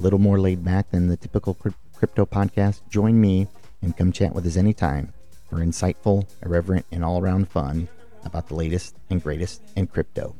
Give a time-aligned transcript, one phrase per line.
[0.00, 1.54] little more laid back than the typical
[1.94, 2.80] crypto podcast.
[2.88, 3.46] Join me
[3.82, 5.12] and come chat with us anytime
[5.48, 7.88] for insightful, irreverent, and all around fun
[8.24, 10.34] about the latest and greatest in crypto.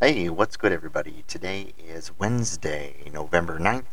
[0.00, 1.24] Hey, what's good, everybody?
[1.28, 3.84] Today is Wednesday, November 9th,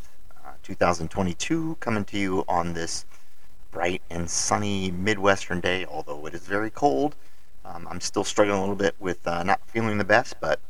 [0.45, 3.05] uh, 2022, coming to you on this
[3.71, 7.15] bright and sunny Midwestern day, although it is very cold.
[7.65, 10.61] Um, I'm still struggling a little bit with uh, not feeling the best, but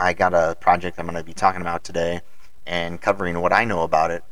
[0.00, 2.22] I got a project I'm going to be talking about today
[2.66, 4.24] and covering what I know about it.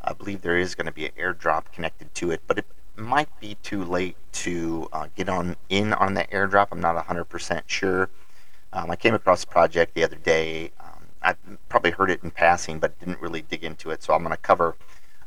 [0.00, 3.28] I believe there is going to be an airdrop connected to it, but it might
[3.40, 6.68] be too late to uh, get on in on that airdrop.
[6.70, 8.08] I'm not 100% sure.
[8.72, 10.70] Um, I came across the project the other day.
[10.78, 11.34] Um, I
[11.68, 14.04] probably heard it in passing, but didn't really dig into it.
[14.04, 14.76] So I'm going to cover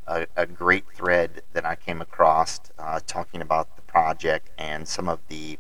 [0.07, 5.09] a, a, great thread that I came across uh, talking about the project and some
[5.09, 5.59] of the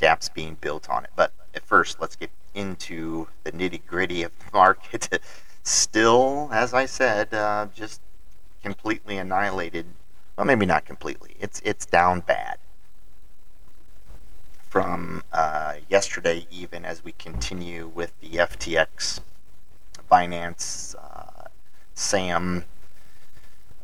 [0.00, 1.10] dApps being built on it.
[1.14, 5.20] But at first, let's get into the nitty gritty of the market.
[5.62, 8.00] Still, as I said, uh, just
[8.62, 9.86] completely annihilated.
[10.36, 11.36] Well, maybe not completely.
[11.38, 12.58] It's it's down bad
[14.72, 19.20] from uh, yesterday, even as we continue with the FTX,
[20.10, 21.48] Binance, uh,
[21.94, 22.64] SAM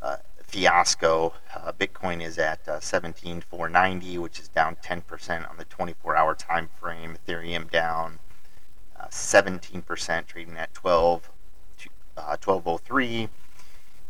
[0.01, 1.35] uh, fiasco.
[1.55, 7.19] Uh, Bitcoin is at uh, 17,490, which is down 10% on the 24-hour time frame.
[7.27, 8.19] Ethereum down
[9.07, 11.31] 17%, uh, trading at 12,
[12.15, 13.29] 1203.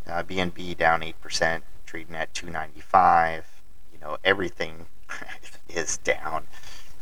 [0.06, 3.44] BNB down 8%, trading at 295.
[3.92, 4.86] You know, everything
[5.68, 6.46] is down.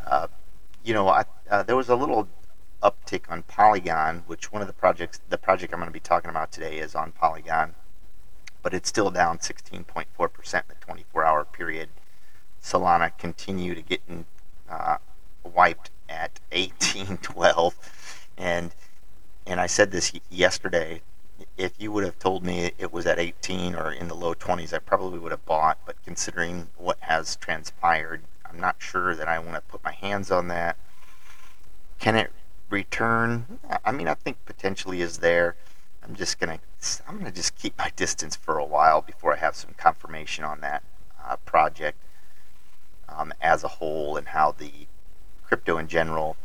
[0.06, 0.28] Uh,
[0.84, 2.28] you know, I, uh, there was a little
[2.82, 6.30] uptick on Polygon, which one of the projects, the project I'm going to be talking
[6.30, 7.74] about today is on Polygon,
[8.62, 11.88] but it's still down 16.4% in the 24-hour period.
[12.62, 14.00] Solana continue to get
[14.68, 14.98] uh,
[15.44, 17.74] wiped at 1812,
[18.38, 18.74] and
[19.46, 21.02] and I said this yesterday.
[21.58, 24.72] If you would have told me it was at 18 or in the low 20s,
[24.72, 25.78] I probably would have bought.
[25.84, 30.30] But considering what has transpired, I'm not sure that I want to put my hands
[30.30, 30.76] on that.
[31.98, 32.32] Can it
[32.70, 33.58] return?
[33.84, 35.56] I mean, I think potentially is there.
[36.02, 36.58] I'm just gonna
[37.08, 40.60] I'm gonna just keep my distance for a while before I have some confirmation on
[40.60, 40.82] that
[41.24, 41.98] uh, project
[43.08, 44.86] um, as a whole and how the
[45.46, 46.36] crypto in general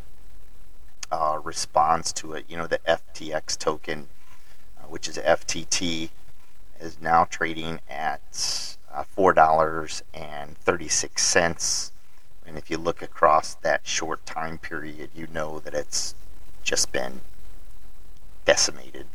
[1.12, 2.46] uh, responds to it.
[2.48, 4.08] You know, the FTX token,
[4.78, 6.10] uh, which is FTT,
[6.80, 11.92] is now trading at uh, four dollars and thirty six cents.
[12.46, 16.16] And if you look across that short time period, you know that it's
[16.64, 17.22] just been
[18.46, 19.08] decimated.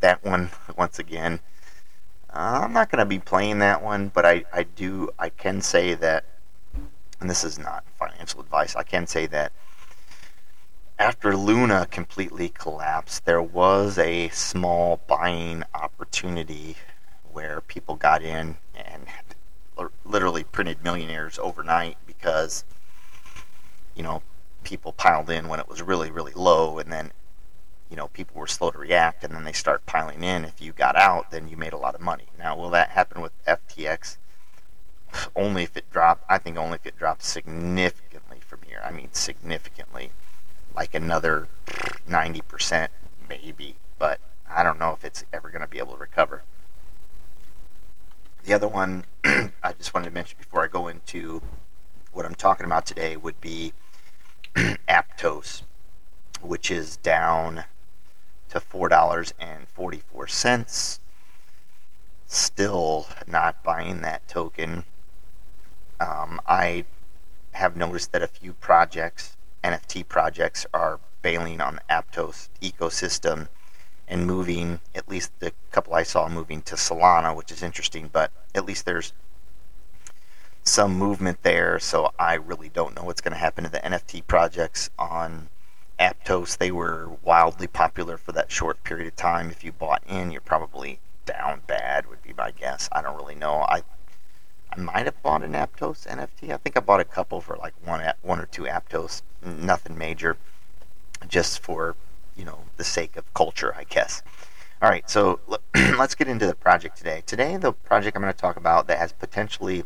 [0.00, 1.40] That one, once again,
[2.30, 5.60] uh, I'm not going to be playing that one, but I, I do, I can
[5.62, 6.24] say that,
[7.20, 9.52] and this is not financial advice, I can say that
[10.98, 16.76] after Luna completely collapsed, there was a small buying opportunity
[17.32, 19.06] where people got in and
[20.04, 22.64] literally printed millionaires overnight because
[23.94, 24.22] you know
[24.64, 27.12] people piled in when it was really really low and then
[27.88, 30.44] you know people were slow to react and then they start piling in.
[30.44, 32.26] If you got out then you made a lot of money.
[32.38, 34.16] Now will that happen with ftx
[35.34, 39.08] only if it dropped i think only if it drops significantly from here i mean
[39.12, 40.10] significantly
[40.74, 41.48] like another
[42.08, 42.88] 90%
[43.28, 46.42] maybe but i don't know if it's ever going to be able to recover
[48.44, 51.42] the other one I just wanted to mention before I go into
[52.12, 53.74] what I'm talking about today would be
[54.88, 55.64] Aptos,
[56.40, 57.64] which is down
[58.48, 60.98] to $4.44.
[62.26, 64.84] Still not buying that token.
[66.00, 66.84] Um, I
[67.52, 73.48] have noticed that a few projects, NFT projects, are bailing on the Aptos ecosystem
[74.06, 78.30] and moving, at least the couple I saw moving to Solana, which is interesting, but
[78.54, 79.12] at least there's
[80.62, 81.78] some movement there.
[81.78, 85.48] So I really don't know what's going to happen to the NFT projects on
[85.98, 86.56] Aptos.
[86.56, 89.50] They were wildly popular for that short period of time.
[89.50, 92.88] If you bought in, you're probably down bad, would be my guess.
[92.92, 93.66] I don't really know.
[93.68, 93.82] I
[94.72, 96.52] I might have bought an Aptos NFT.
[96.52, 99.96] I think I bought a couple for like one at one or two Aptos, nothing
[99.96, 100.36] major,
[101.26, 101.96] just for
[102.36, 104.22] you know the sake of culture, I guess.
[104.80, 105.40] All right, so
[105.74, 107.22] let's get into the project today.
[107.26, 109.84] Today, the project I'm going to talk about that has potentially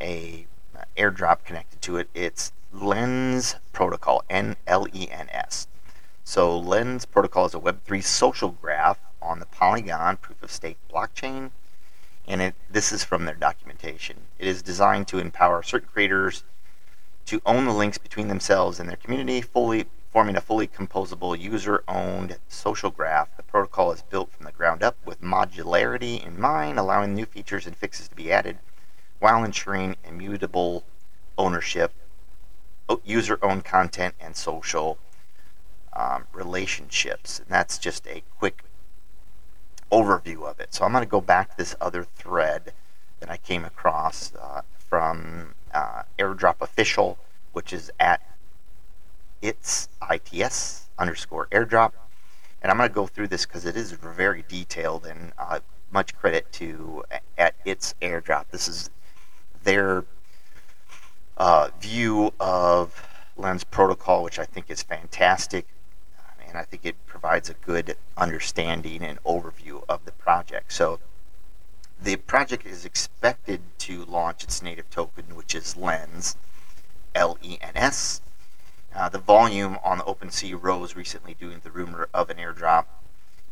[0.00, 2.08] a uh, airdrop connected to it.
[2.14, 5.66] It's Lens Protocol, N L E N S.
[6.24, 11.50] So Lens Protocol is a Web3 social graph on the Polygon proof of stake blockchain,
[12.28, 14.18] and it, this is from their documentation.
[14.38, 16.44] It is designed to empower certain creators
[17.26, 22.38] to own the links between themselves and their community, fully forming a fully composable user-owned
[22.48, 23.36] social graph.
[23.36, 27.66] The protocol is built from the ground up with modularity in mind, allowing new features
[27.66, 28.58] and fixes to be added
[29.18, 30.84] while ensuring immutable
[31.36, 31.92] ownership,
[33.04, 34.98] user-owned content, and social
[35.92, 37.38] um, relationships.
[37.40, 38.64] And that's just a quick
[39.90, 40.74] overview of it.
[40.74, 42.72] So I'm going to go back to this other thread
[43.20, 47.18] that I came across uh, from uh, Airdrop Official,
[47.52, 48.20] which is at
[49.42, 49.88] its
[50.32, 51.92] its underscore airdrop.
[52.62, 55.60] And I'm going to go through this because it is very detailed and uh,
[55.92, 57.04] much credit to
[57.36, 58.46] at its airdrop.
[58.50, 58.90] This is
[59.62, 60.04] their
[61.36, 63.06] uh, view of
[63.36, 65.66] Lens Protocol, which I think is fantastic.
[66.48, 70.72] And I think it provides a good understanding and overview of the project.
[70.72, 70.98] So,
[72.00, 76.36] the project is expected to launch its native token, which is Lens,
[77.14, 78.20] L E N S.
[78.94, 82.86] Uh, the volume on the OpenSea rose recently due to the rumor of an airdrop,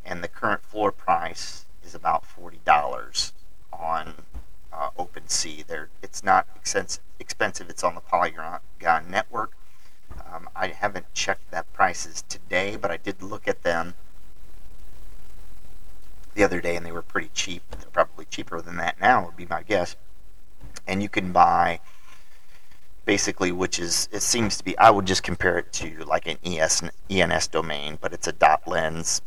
[0.04, 3.32] and the current floor price is about $40
[3.72, 4.14] on
[4.72, 5.66] uh, OpenSea.
[5.66, 6.46] There, it's not
[7.18, 7.68] expensive.
[7.70, 8.60] It's on the Polygon
[9.10, 9.52] network.
[10.32, 13.94] Um, I haven't checked that prices today, but I did look at them
[16.34, 17.62] the other day, and they were pretty cheap.
[17.70, 19.96] They're probably cheaper than that now, would be my guess.
[20.86, 21.80] And you can buy
[23.04, 24.76] basically, which is it seems to be.
[24.78, 28.66] I would just compare it to like an ES ENS domain, but it's a dot
[28.66, 29.22] lens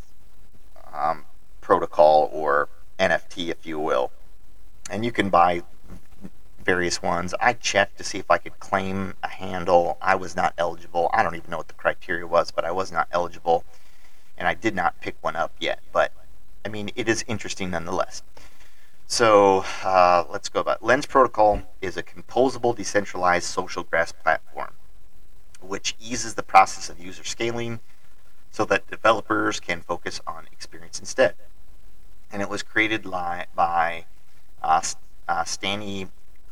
[0.93, 1.25] um,
[1.61, 2.69] protocol or
[2.99, 4.11] NFT, if you will
[4.89, 5.61] and you can buy
[6.63, 7.33] various ones.
[7.39, 9.97] I checked to see if I could claim a handle.
[10.01, 11.09] I was not eligible.
[11.13, 13.63] I don't even know what the criteria was, but I was not eligible,
[14.38, 15.79] and I did not pick one up yet.
[15.91, 16.11] But
[16.65, 18.23] I mean, it is interesting nonetheless.
[19.07, 24.73] So uh, let's go about Lens Protocol is a composable, decentralized social graph platform,
[25.61, 27.79] which eases the process of user scaling
[28.51, 31.33] so that developers can focus on experience instead.
[32.31, 34.06] And it was created by
[34.61, 34.81] uh,
[35.27, 35.44] uh,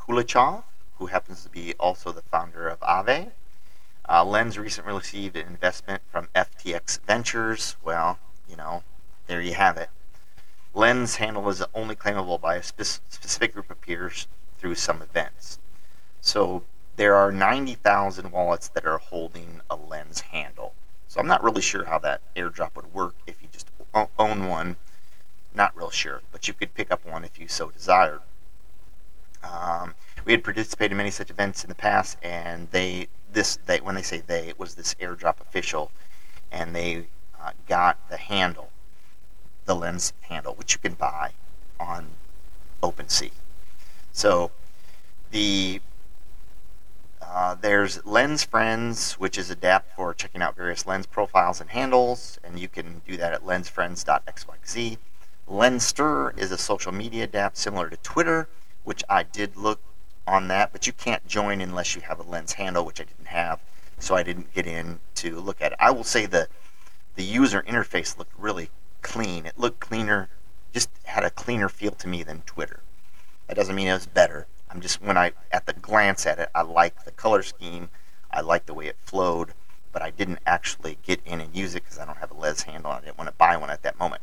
[0.08, 0.64] Kulechov,
[1.00, 3.32] who happens to be also the founder of Aave.
[4.08, 7.76] Uh, Lens recently received an investment from FTX Ventures.
[7.84, 8.18] Well,
[8.48, 8.84] you know,
[9.28, 9.90] there you have it.
[10.74, 14.28] Lens handle is only claimable by a spe- specific group of peers
[14.58, 15.60] through some events.
[16.22, 16.64] So
[16.96, 20.74] there are 90,000 wallets that are holding a Lens handle.
[21.10, 23.68] So I'm not really sure how that airdrop would work if you just
[24.18, 24.78] own one
[25.54, 28.22] not real sure, but you could pick up one if you so desired.
[29.44, 29.94] Um,
[30.26, 33.96] we had participated in many such events in the past, and they this they when
[33.96, 35.92] they say they, it was this airdrop official,
[36.52, 37.08] and they
[37.42, 38.70] uh, got the handle,
[39.66, 41.32] the lens handle, which you can buy
[41.80, 42.08] on
[42.84, 43.32] OpenSea.
[44.12, 44.52] So
[45.32, 45.82] the
[47.22, 51.70] uh, there's Lens Friends, which is a DApp for checking out various lens profiles and
[51.70, 54.98] handles, and you can do that at lensfriends.xyz.
[55.50, 58.48] Lenster is a social media app similar to Twitter,
[58.88, 59.82] which I did look
[60.26, 63.28] on that, but you can't join unless you have a Lens handle, which I didn't
[63.28, 63.60] have,
[64.00, 65.78] so I didn't get in to look at it.
[65.78, 66.48] I will say the
[67.16, 68.70] the user interface looked really
[69.02, 69.46] clean.
[69.46, 70.30] It looked cleaner,
[70.74, 72.80] just had a cleaner feel to me than Twitter.
[73.48, 74.48] That doesn't mean it was better.
[74.72, 77.90] I'm just when I at the glance at it, I like the color scheme,
[78.32, 79.54] I like the way it flowed,
[79.92, 82.62] but I didn't actually get in and use it because I don't have a Lens
[82.62, 82.94] handle.
[82.94, 84.22] I didn't want to buy one at that moment.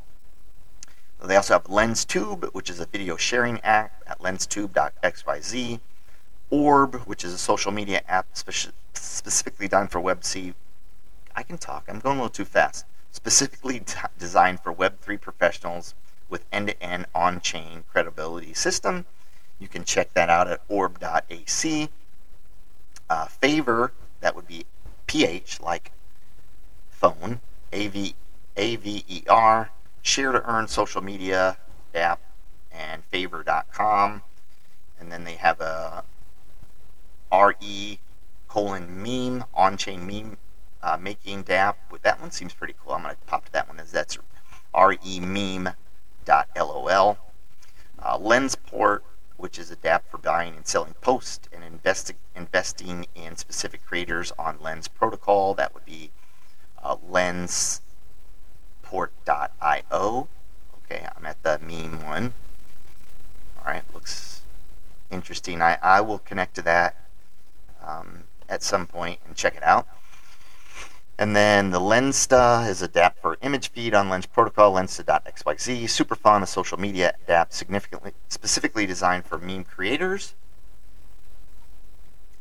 [1.26, 5.80] They also have LensTube, which is a video sharing app at lenstube.xyz.
[6.50, 10.54] Orb, which is a social media app specifically designed for Web3.
[11.34, 11.84] I can talk.
[11.88, 12.84] I'm going a little too fast.
[13.10, 15.94] Specifically t- designed for Web3 professionals
[16.28, 19.06] with end-to-end on-chain credibility system.
[19.58, 21.88] You can check that out at orb.ac.
[23.08, 23.90] Uh, Phaver,
[24.20, 24.66] that would be
[25.06, 25.92] PH, like
[26.90, 27.40] phone,
[27.72, 28.14] A-V,
[28.56, 29.70] A-V-E-R,
[30.04, 31.56] Share to Earn social media
[31.94, 32.20] app
[32.70, 34.22] and phaver.com.
[35.00, 36.04] And then they have a
[37.32, 37.98] RE
[38.46, 40.36] colon meme, on chain meme
[40.82, 41.76] uh, making DApp.
[42.02, 42.92] That one seems pretty cool.
[42.92, 44.18] I'm going to pop to that one as that's
[44.74, 45.74] rememe.lol.
[47.98, 49.00] Uh, Lensport,
[49.38, 54.32] which is a DApp for buying and selling posts and investi- investing in specific creators
[54.38, 55.54] on Lens Protocol.
[55.54, 56.10] That would be
[56.82, 57.80] uh, Lens
[59.24, 60.28] memeport.io.
[60.84, 62.34] Okay, I'm at the meme one.
[63.58, 64.42] All right, looks
[65.10, 65.62] interesting.
[65.62, 66.96] I, I will connect to that
[67.84, 69.86] um, at some point and check it out.
[71.16, 75.88] And then the Lensta is a DApp for image feed on Lens Protocol, Lensta.xyz.
[75.88, 80.34] Super fun, a social media DApp significantly specifically designed for meme creators.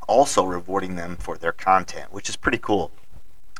[0.07, 2.91] Also rewarding them for their content, which is pretty cool.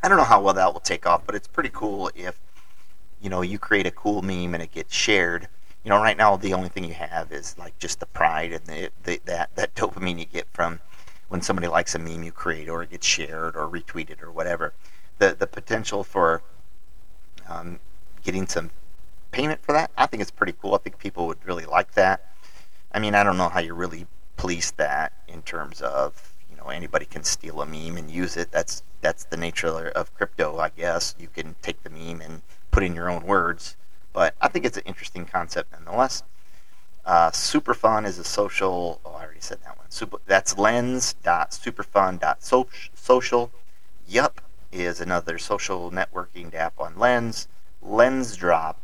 [0.01, 2.37] I don't know how well that will take off, but it's pretty cool if
[3.23, 5.47] you know you create a cool meme and it gets shared.
[5.83, 8.65] You know, right now the only thing you have is like just the pride and
[8.65, 10.79] the, the, that that dopamine you get from
[11.29, 14.73] when somebody likes a meme you create or it gets shared or retweeted or whatever
[15.17, 16.41] the the potential for
[17.47, 17.79] um,
[18.23, 18.71] getting some
[19.31, 20.75] payment for that, I think it's pretty cool.
[20.75, 22.31] I think people would really like that.
[22.91, 26.67] I mean, I don't know how you really police that in terms of you know
[26.69, 28.51] anybody can steal a meme and use it.
[28.51, 31.15] That's that's the nature of crypto, I guess.
[31.19, 32.41] You can take the meme and
[32.73, 33.77] put in your own words,
[34.11, 36.23] but I think it's an interesting concept nonetheless.
[37.05, 38.99] Uh, Superfun is a social.
[39.05, 39.85] Oh, I already said that one.
[39.89, 43.51] Super, that's lens.superfun.social.
[44.07, 47.47] Yup, is another social networking app on Lens.
[47.81, 48.79] Lens Drop.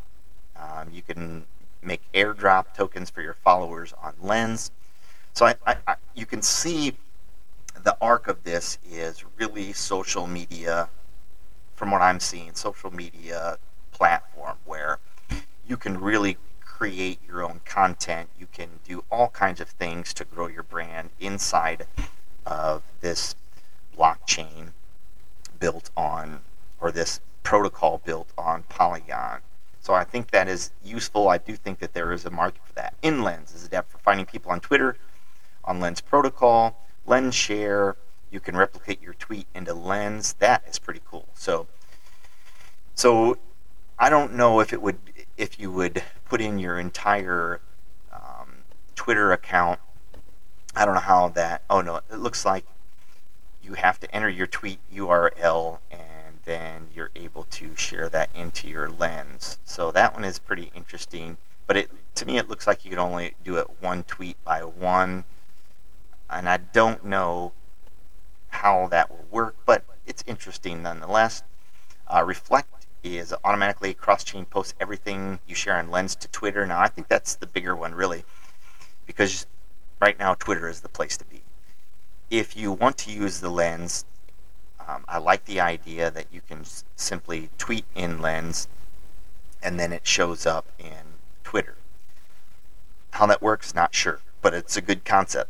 [0.56, 1.46] Um, you can
[1.82, 4.70] make airdrop tokens for your followers on Lens.
[5.34, 6.94] So I, I, I, you can see
[7.82, 10.90] the arc of this is really social media,
[11.76, 13.58] from what I'm seeing, social media
[14.00, 14.98] platform where
[15.68, 18.30] you can really create your own content.
[18.40, 21.86] You can do all kinds of things to grow your brand inside
[22.46, 23.36] of this
[23.96, 24.72] blockchain
[25.60, 26.40] built on,
[26.80, 29.42] or this protocol built on Polygon.
[29.82, 31.28] So I think that is useful.
[31.28, 32.94] I do think that there is a market for that.
[33.02, 34.96] In Lens is a DApp for finding people on Twitter,
[35.66, 37.98] on Lens Protocol, Lens Share.
[38.32, 40.34] You can replicate your tweet into Lens.
[40.40, 41.28] That is pretty cool.
[41.34, 41.68] So,
[42.96, 43.38] so
[44.02, 44.98] I don't know if it would,
[45.36, 47.60] if you would put in your entire
[48.14, 48.64] um,
[48.96, 49.80] Twitter account.
[50.74, 51.64] I don't know how that.
[51.70, 52.64] Oh no, it looks like
[53.62, 58.70] you have to enter your tweet URL and then you're able to share that into
[58.70, 59.60] your lens.
[59.66, 61.36] So that one is pretty interesting.
[61.68, 64.62] But it to me it looks like you can only do it one tweet by
[64.62, 65.26] one.
[66.30, 67.52] And I don't know
[68.48, 71.44] how that will work, but it's interesting nonetheless.
[72.08, 76.66] Uh, Reflect is automatically cross-chain posts everything you share on Lens to Twitter.
[76.66, 78.24] Now I think that's the bigger one really,
[79.06, 79.46] because
[80.00, 81.42] right now Twitter is the place to be
[82.30, 84.06] if you want to use the lens,
[84.88, 86.64] um, I like the idea that you can
[86.96, 88.68] simply tweet in lens
[89.62, 91.76] and then it shows up in Twitter.
[93.12, 95.50] How that works, not sure, but it's a good concept.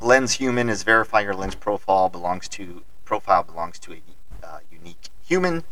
[0.00, 4.02] Lens human is verify your lens profile belongs to profile belongs to a
[4.46, 5.64] uh, unique human,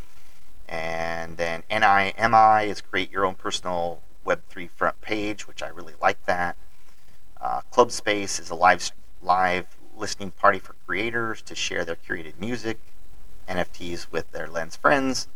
[0.75, 6.25] and then NIMI is create your own personal Web3 front page, which I really like
[6.27, 6.57] that.
[7.41, 8.91] Uh, Club Space is a live
[9.23, 9.67] live
[9.97, 12.79] listening party for creators to share their curated music,
[13.49, 15.29] NFTs with their Lens friends.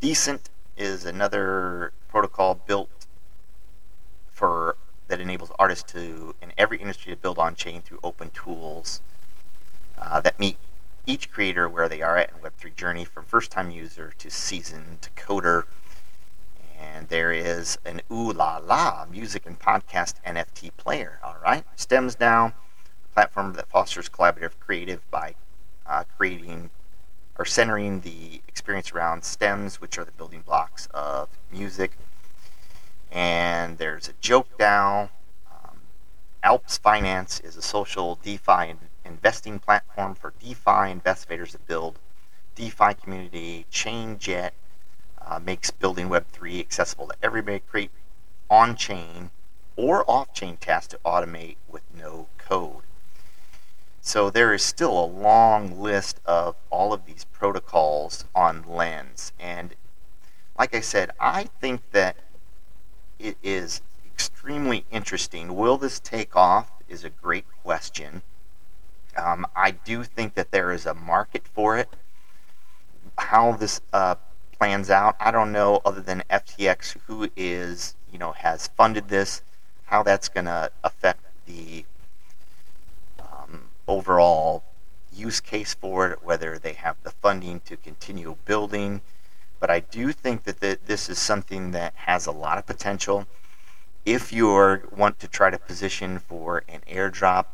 [0.00, 3.06] Decent is another protocol built
[4.28, 4.76] for
[5.08, 9.00] that enables artists to in every industry to build on chain through open tools
[9.98, 10.58] uh, that meet
[11.06, 15.08] each creator where they are at in Web3 journey from first time user to seasoned
[15.16, 15.64] coder.
[16.78, 21.20] And there is an ooh la la music and podcast NFT player.
[21.22, 22.54] All right, stems now
[23.16, 25.34] platform that fosters collaborative creative by
[25.86, 26.68] uh, creating
[27.38, 31.92] or centering the experience around stems, which are the building blocks of music.
[33.10, 35.10] And there's a joke now.
[35.50, 35.78] Um,
[36.42, 38.74] Alps Finance is a social DeFi
[39.06, 41.98] investing platform for DeFi investigators to build
[42.54, 43.66] DeFi community.
[43.70, 44.50] ChainJet
[45.24, 47.60] uh, makes building Web3 accessible to everybody.
[47.60, 47.90] Create
[48.50, 49.30] on-chain
[49.76, 52.82] or off-chain tasks to automate with no code.
[54.00, 59.32] So there is still a long list of all of these protocols on Lens.
[59.38, 59.74] And
[60.58, 62.16] like I said, I think that
[63.18, 65.56] it is extremely interesting.
[65.56, 68.22] Will this take off is a great question.
[69.16, 71.88] Um, I do think that there is a market for it.
[73.18, 74.16] How this uh,
[74.58, 75.80] plans out, I don't know.
[75.84, 79.42] Other than FTX, who is you know has funded this,
[79.86, 81.84] how that's going to affect the
[83.88, 84.64] overall
[85.12, 89.00] use case for it, whether they have the funding to continue building.
[89.58, 93.26] But I do think that the, this is something that has a lot of potential.
[94.04, 94.48] If you
[94.94, 97.46] want to try to position for an airdrop,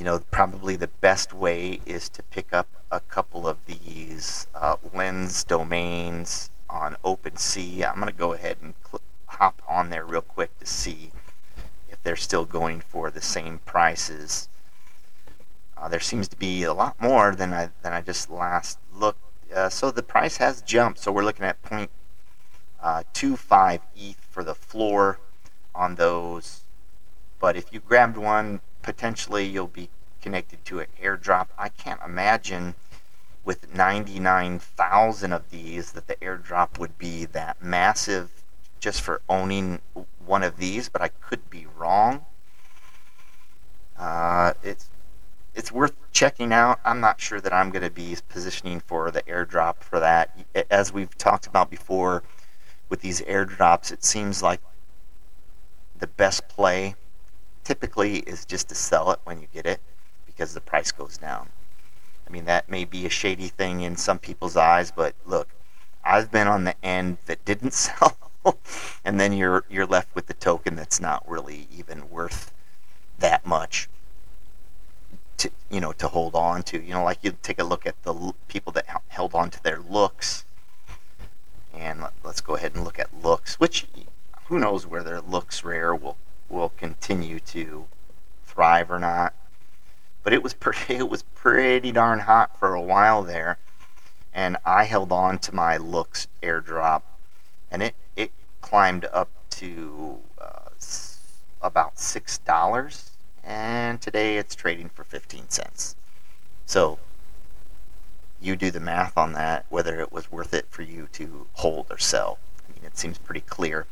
[0.00, 4.76] you know, probably the best way is to pick up a couple of these uh,
[4.94, 7.86] lens domains on OpenSea.
[7.86, 11.10] I'm going to go ahead and cl- hop on there real quick to see
[11.90, 14.48] if they're still going for the same prices.
[15.76, 19.20] Uh, there seems to be a lot more than I than I just last looked.
[19.54, 20.98] Uh, so the price has jumped.
[21.00, 21.90] So we're looking at point
[22.82, 25.18] uh, ETH for the floor
[25.74, 26.62] on those.
[27.38, 29.88] But if you grabbed one, potentially you'll be
[30.20, 31.48] connected to an airdrop.
[31.58, 32.74] I can't imagine
[33.44, 38.30] with 99,000 of these that the airdrop would be that massive
[38.80, 39.80] just for owning
[40.24, 42.24] one of these, but I could be wrong.
[43.98, 44.88] Uh, it's
[45.54, 46.78] it's worth checking out.
[46.84, 50.38] I'm not sure that I'm going to be positioning for the airdrop for that.
[50.70, 52.22] As we've talked about before,
[52.88, 54.60] with these airdrops, it seems like
[55.98, 56.94] the best play
[57.64, 59.80] typically is just to sell it when you get it
[60.26, 61.48] because the price goes down.
[62.26, 65.48] I mean, that may be a shady thing in some people's eyes, but look,
[66.04, 68.16] I've been on the end that didn't sell,
[69.04, 72.52] and then you're you're left with the token that's not really even worth
[73.18, 73.88] that much
[75.36, 76.82] to you know to hold on to.
[76.82, 79.80] You know, like you take a look at the people that held on to their
[79.80, 80.44] looks,
[81.74, 83.86] and let, us go ahead and look at looks, which
[84.44, 86.16] who knows where their LooksRare will
[86.50, 87.86] will continue to
[88.44, 89.34] thrive or not.
[90.22, 93.58] But it was pretty it was pretty darn hot for a while there
[94.32, 97.02] and I held on to my looks airdrop
[97.70, 100.70] and it it climbed up to uh,
[101.62, 103.10] about six dollars
[103.42, 105.96] and today it's trading for 15 cents.
[106.66, 106.98] So
[108.40, 111.86] you do the math on that whether it was worth it for you to hold
[111.90, 112.38] or sell.
[112.68, 113.86] I mean it seems pretty clear.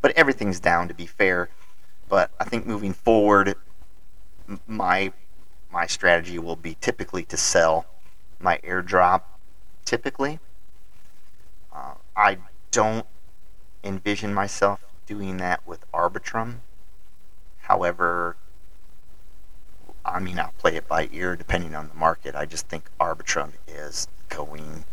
[0.00, 1.48] But everything's down to be fair
[2.14, 3.56] but I think moving forward
[4.68, 5.12] my
[5.72, 7.86] my strategy will be typically to sell
[8.38, 9.22] my airdrop.
[9.84, 10.38] Typically,
[11.74, 12.38] uh, I
[12.70, 13.04] don't
[13.82, 16.58] envision myself doing that with Arbitrum.
[17.62, 18.36] However,
[20.04, 22.36] I mean, I'll play it by ear depending on the market.
[22.36, 24.84] I just think Arbitrum is going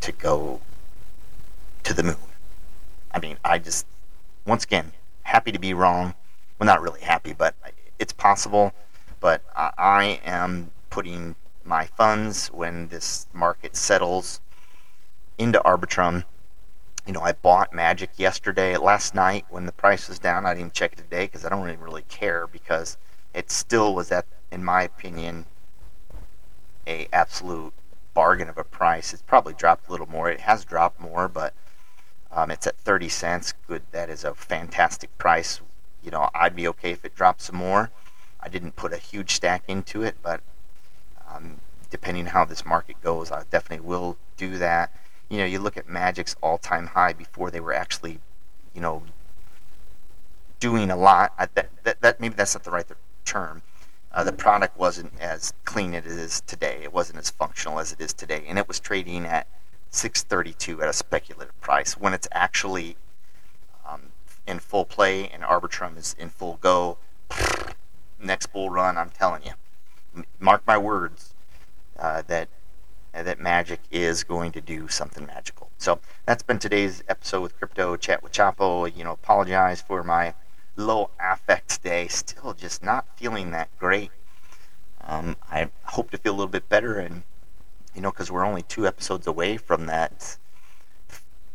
[0.00, 0.60] to go
[1.84, 2.26] to the moon.
[3.12, 3.86] I mean, I just,
[4.44, 4.90] once again,
[5.34, 6.14] happy to be wrong.
[6.58, 7.54] Well, not really happy, but
[7.98, 8.72] it's possible
[9.24, 14.42] but I am putting my funds when this market settles
[15.38, 16.24] into Arbitrum.
[17.06, 20.44] You know, I bought Magic yesterday, last night when the price was down.
[20.44, 22.98] I didn't check it today because I don't really, really care because
[23.32, 25.46] it still was at, in my opinion,
[26.86, 27.72] a absolute
[28.12, 29.14] bargain of a price.
[29.14, 30.30] It's probably dropped a little more.
[30.30, 31.54] It has dropped more, but
[32.34, 33.54] um, it's at 30 cents.
[33.68, 35.60] Good, that is a fantastic price.
[36.02, 37.90] You know, I'd be okay if it dropped some more.
[38.40, 40.40] I didn't put a huge stack into it, but
[41.32, 44.92] um, depending how this market goes, I definitely will do that.
[45.28, 48.18] You know, you look at Magic's all-time high before they were actually,
[48.74, 49.04] you know,
[50.60, 51.32] doing a lot.
[51.38, 52.86] I, that, that, that maybe that's not the right
[53.24, 53.62] term.
[54.12, 56.80] Uh, the product wasn't as clean as it is today.
[56.82, 59.46] It wasn't as functional as it is today, and it was trading at
[59.94, 62.96] 632 at a speculative price when it's actually
[63.88, 64.12] um,
[64.46, 66.98] in full play and Arbitrum is in full go
[68.24, 71.34] next bull run, I'm telling you, mark my words,
[71.98, 72.48] uh, that
[73.12, 75.70] that magic is going to do something magical.
[75.78, 78.92] So that's been today's episode with Crypto Chat with Chapo.
[78.94, 80.34] You know, apologize for my
[80.74, 82.08] low affect today.
[82.08, 84.10] Still just not feeling that great.
[85.00, 87.22] Um, I hope to feel a little bit better, and
[87.94, 90.36] you know, because we're only two episodes away from that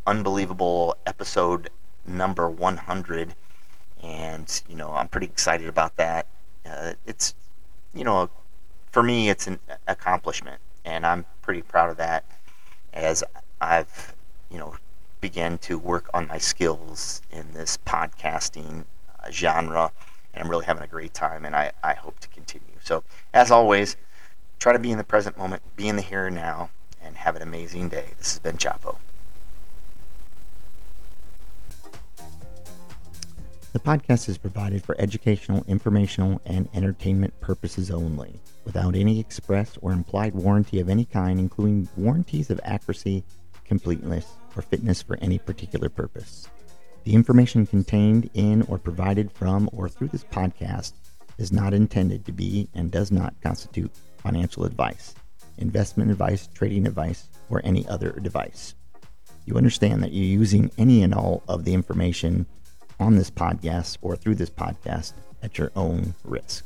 [0.07, 1.69] unbelievable episode
[2.07, 3.35] number 100
[4.01, 6.25] and you know i'm pretty excited about that.
[6.65, 7.35] Uh, it's
[7.93, 8.29] you know
[8.91, 12.25] for me it's an accomplishment and i'm pretty proud of that
[12.93, 13.23] as
[13.61, 14.15] i've
[14.49, 14.75] you know
[15.21, 18.85] began to work on my skills in this podcasting
[19.23, 19.91] uh, genre
[20.33, 22.65] and i'm really having a great time and I, I hope to continue.
[22.83, 23.95] So as always
[24.59, 26.69] try to be in the present moment be in the here and now
[27.01, 28.97] and have an amazing day this has been chapo
[33.71, 39.91] The podcast is provided for educational, informational, and entertainment purposes only, without any express or
[39.91, 43.23] implied warranty of any kind, including warranties of accuracy,
[43.65, 46.47] completeness, or fitness for any particular purpose.
[47.03, 50.93] The information contained in or provided from or through this podcast
[51.37, 55.15] is not intended to be and does not constitute financial advice,
[55.57, 58.75] investment advice, trading advice, or any other advice.
[59.45, 62.45] You understand that you're using any and all of the information
[62.99, 66.65] on this podcast or through this podcast at your own risk.